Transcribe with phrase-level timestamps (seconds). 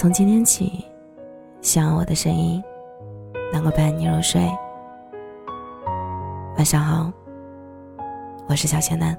[0.00, 0.82] 从今天起，
[1.60, 2.64] 希望我的声音
[3.52, 4.40] 能够伴你入睡。
[6.56, 7.12] 晚上好，
[8.48, 9.14] 我是小仙男。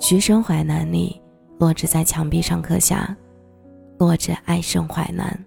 [0.00, 1.20] 徐生淮南里，
[1.58, 3.14] 洛枳在墙壁上刻下
[4.00, 5.38] ：“洛枳爱胜淮南，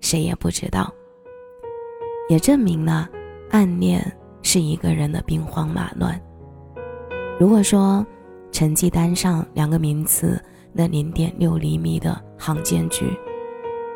[0.00, 0.90] 谁也不知道。”
[2.30, 3.06] 也证明了
[3.50, 4.02] 暗恋
[4.40, 6.18] 是一个人的兵荒马乱。
[7.38, 8.02] 如果说
[8.50, 10.42] 成绩单上两个名词
[10.72, 13.06] 那零点六厘米的行间距，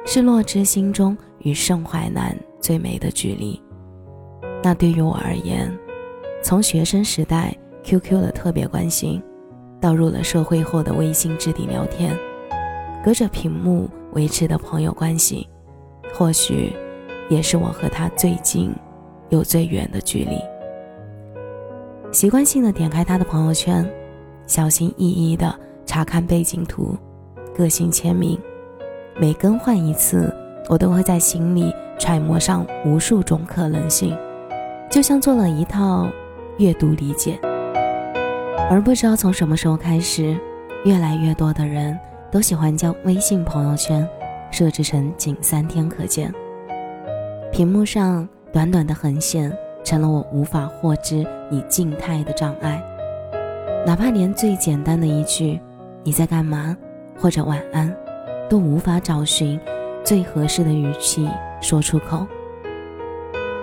[0.04, 3.60] 是洛枳心中与盛淮南最美的距离。
[4.62, 5.70] 那对于我而言，
[6.42, 9.22] 从学生时代 QQ 的特别关心，
[9.80, 12.16] 到入了社会后的微信置顶聊天，
[13.04, 15.46] 隔着屏幕维持的朋友关系，
[16.14, 16.72] 或许
[17.28, 18.74] 也是我和他最近
[19.28, 20.38] 又最远的距离。
[22.10, 23.86] 习惯性的点开他的朋友圈，
[24.46, 26.96] 小心翼翼的查看背景图、
[27.56, 28.38] 个性签名，
[29.18, 30.34] 每更换一次，
[30.68, 34.16] 我都会在心里揣摩上无数种可能性。
[34.90, 36.08] 就像做了一套
[36.58, 37.38] 阅读理解，
[38.70, 40.36] 而不知道从什么时候开始，
[40.84, 41.98] 越来越多的人
[42.30, 44.08] 都喜欢将微信朋友圈
[44.50, 46.32] 设置成仅三天可见。
[47.50, 52.82] 屏幕上短短的横线成了我无法获知你静态的障碍，
[53.84, 55.60] 哪怕连最简单的一句
[56.04, 56.76] “你在干嘛”
[57.18, 57.92] 或者“晚安”，
[58.48, 59.58] 都无法找寻
[60.04, 61.28] 最合适的语气
[61.60, 62.26] 说出口。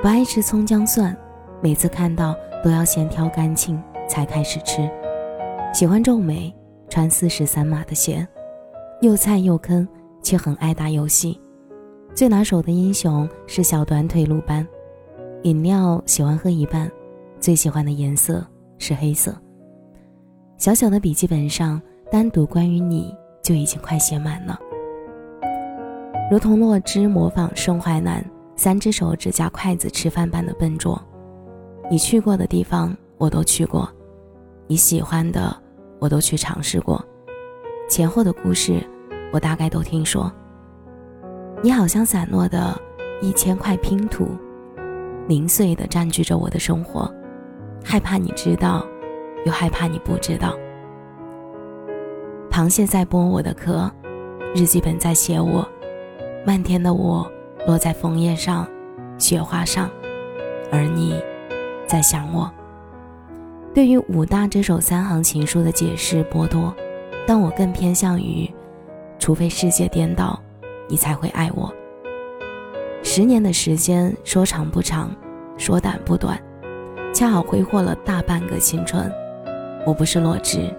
[0.02, 1.16] 不爱吃葱姜蒜，
[1.62, 4.90] 每次看到都要先挑干净才开始吃。
[5.72, 6.54] 喜欢皱眉，
[6.90, 8.28] 穿四十三码的鞋，
[9.02, 9.88] 又菜又坑，
[10.24, 11.40] 却很爱打游戏。
[12.16, 14.68] 最拿手的英雄是小短腿鲁班。
[15.44, 16.92] 饮料喜欢喝一半，
[17.40, 18.46] 最喜欢的颜色
[18.78, 19.36] 是黑色。
[20.58, 21.82] 小小的笔记本上，
[22.12, 24.60] 单独关于你就已经快写满了。
[26.30, 28.24] 如同洛枳模仿盛淮南。
[28.58, 31.02] 三只手指夹筷子吃饭般的笨拙，
[31.90, 33.90] 你去过的地方我都去过，
[34.68, 35.56] 你喜欢的
[35.98, 37.04] 我都去尝试过，
[37.90, 38.80] 前后的故事
[39.34, 40.32] 我大概都听说。
[41.64, 42.80] 你好像散落的
[43.20, 44.28] 一千块拼图，
[45.28, 47.12] 零碎的占据着我的生活，
[47.84, 48.86] 害怕你知道，
[49.44, 50.54] 又害怕你不知道。
[52.52, 53.90] 螃蟹在剥我的壳，
[54.54, 55.66] 日记本在写我，
[56.46, 57.26] 漫天的我。
[57.68, 58.68] 落在枫叶上，
[59.20, 59.88] 雪花上，
[60.72, 61.14] 而你，
[61.86, 62.52] 在想我。
[63.72, 66.76] 对于武大这首三行情书的解释颇多，
[67.28, 68.52] 但我更偏向于，
[69.20, 70.42] 除非世界颠倒，
[70.90, 71.72] 你才会爱我。
[73.04, 75.16] 十年的时间说长不长，
[75.56, 76.42] 说短不短，
[77.14, 79.10] 恰好挥霍了大半个青春。
[79.86, 80.74] 我不是洛枳，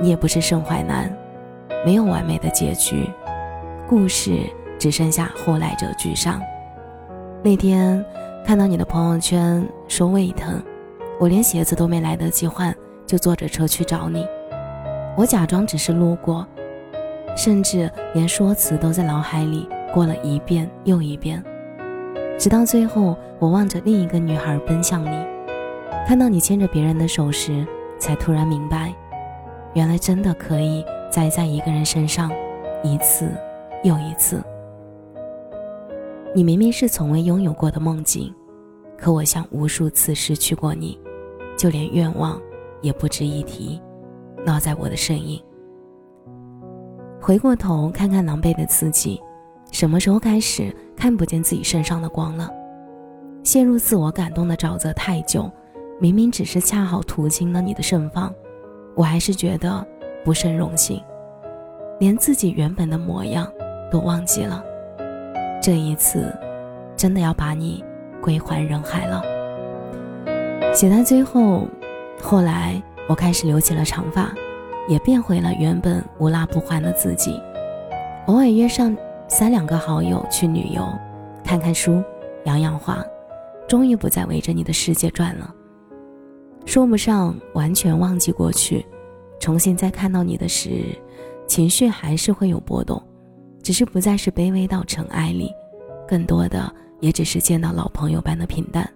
[0.00, 1.14] 你也不是盛淮南，
[1.84, 3.08] 没有完美的结局，
[3.88, 4.40] 故事。
[4.78, 6.38] 只剩下后来者居上。
[7.42, 8.04] 那天
[8.44, 10.62] 看到你的朋友圈说胃疼，
[11.18, 12.76] 我连鞋子都没来得及换，
[13.06, 14.26] 就坐着车去找你。
[15.16, 16.46] 我假装只是路过，
[17.34, 21.42] 甚至连说辞都在脑海里过了一遍又一遍，
[22.38, 25.26] 直到最后，我望着另一个女孩奔向你，
[26.06, 27.66] 看到你牵着别人的手时，
[27.98, 28.92] 才突然明白，
[29.76, 32.32] 原来真的可以栽在一个人身上，
[32.82, 33.30] 一次
[33.84, 34.42] 又一次。
[36.34, 38.34] 你明明是从未拥有过的梦境，
[38.96, 40.98] 可我像无数次失去过你，
[41.58, 42.40] 就连愿望
[42.80, 43.78] 也不值一提，
[44.46, 45.38] 烙在我的身影。
[47.20, 49.20] 回过头看看狼狈的自己，
[49.72, 52.50] 什么时候开始看不见自己身上的光了？
[53.44, 55.50] 陷入自我感动的沼泽太久，
[56.00, 58.34] 明明只是恰好途经了你的盛放，
[58.96, 59.86] 我还是觉得
[60.24, 61.00] 不胜荣幸，
[62.00, 63.46] 连自己原本的模样
[63.90, 64.64] 都忘记了。
[65.60, 66.34] 这一次，
[66.96, 67.84] 真的要把你
[68.22, 69.22] 归还人海了。
[70.72, 71.68] 写在最后，
[72.22, 74.32] 后来我开始留起了长发，
[74.88, 77.38] 也变回了原本无辣不欢的自己。
[78.28, 78.96] 偶尔约上
[79.28, 80.82] 三两个好友去旅游，
[81.44, 82.02] 看看书，
[82.44, 83.04] 养养花，
[83.68, 85.54] 终于不再围着你的世界转了。
[86.66, 88.84] 说不上完全忘记过去，
[89.40, 90.84] 重新再看到你的时，
[91.46, 93.02] 情绪还是会有波动。
[93.62, 95.50] 只是不再是卑微到尘埃里，
[96.06, 98.88] 更多的也只是见到老朋友般的平淡。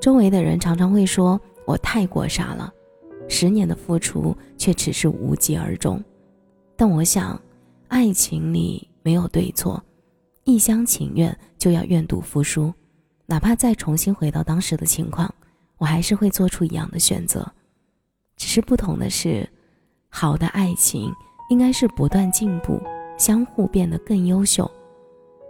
[0.00, 2.72] 周围的人常常会说我太过傻了，
[3.28, 6.02] 十年的付出却只是无疾而终。
[6.76, 7.40] 但我想，
[7.88, 9.82] 爱情里没有对错，
[10.44, 12.72] 一厢情愿就要愿赌服输。
[13.26, 15.32] 哪怕再重新回到当时的情况，
[15.84, 17.46] 我还是会做出一样的选择。
[18.38, 19.46] 只是不同的是，
[20.08, 21.12] 好的爱情。
[21.50, 22.80] 应该是不断进步，
[23.18, 24.68] 相互变得更优秀，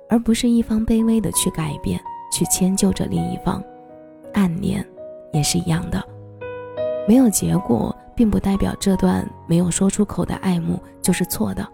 [0.08, 2.00] 而不是一方卑微的去改变，
[2.32, 3.62] 去迁就着另一方。
[4.32, 4.84] 暗恋
[5.32, 6.04] 也是一样的，
[7.06, 11.64] 没有结果，并不代表这段没有说出口的爱慕就是错的。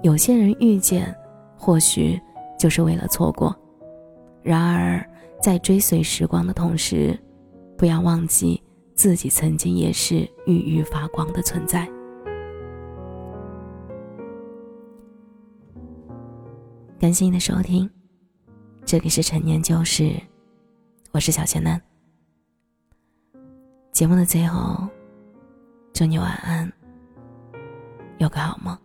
[0.00, 1.14] 有些人遇见，
[1.58, 2.18] 或许
[2.58, 3.54] 就是为了错过。
[4.42, 5.06] 然而，
[5.38, 7.16] 在追随时光的同时，
[7.80, 8.62] 不要忘记
[8.94, 11.90] 自己曾经也是郁郁发光的存在。
[16.98, 17.88] 感谢你的收听，
[18.84, 20.12] 这里是陈年旧事，
[21.12, 21.80] 我是小贤男。
[23.92, 24.86] 节目的最后，
[25.94, 26.70] 祝你晚安，
[28.18, 28.76] 有个好梦。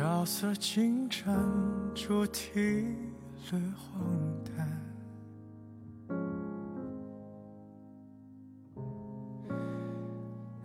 [0.00, 1.26] 角色进展，
[1.94, 2.86] 主题
[3.50, 4.00] 略荒
[4.56, 4.66] 诞，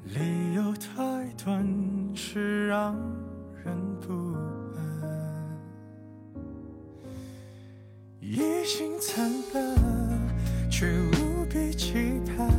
[0.05, 1.67] 理由太短，
[2.15, 2.95] 是让
[3.61, 4.13] 人不
[4.77, 5.59] 安。
[8.21, 9.75] 一心惨笨，
[10.71, 12.49] 却无比期盼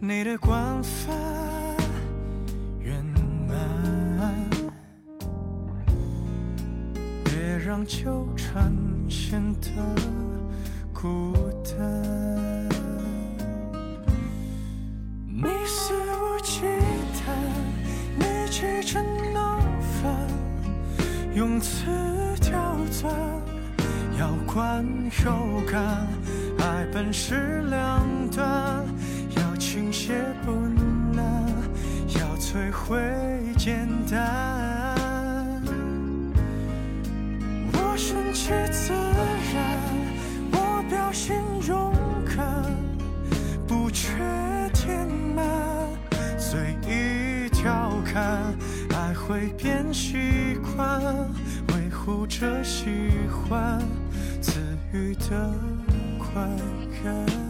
[0.00, 1.65] 你的惯犯。
[7.76, 8.72] 让纠缠
[9.06, 9.68] 显得
[10.94, 12.66] 孤单，
[15.26, 16.62] 你肆无忌
[17.12, 17.28] 惮，
[18.18, 19.60] 你气成闹
[20.00, 20.10] 翻，
[21.34, 21.84] 用词
[22.40, 23.12] 刁钻，
[24.18, 24.82] 要观
[25.22, 26.06] 又干，
[26.58, 28.86] 爱本是两端，
[29.36, 30.14] 要倾斜
[30.46, 30.50] 不
[31.14, 31.44] 难，
[32.18, 32.98] 要摧毁
[33.58, 34.85] 简单。
[38.46, 39.76] 是自然，
[40.52, 41.92] 我表现勇
[42.24, 42.64] 敢，
[43.66, 44.12] 不缺
[44.72, 45.04] 填
[45.34, 45.44] 满，
[46.38, 48.54] 随意调侃，
[48.94, 51.02] 爱会变习惯，
[51.74, 52.86] 维护着喜
[53.28, 53.82] 欢，
[54.40, 54.60] 赐
[54.92, 55.52] 予的
[56.16, 56.40] 快
[57.02, 57.45] 感。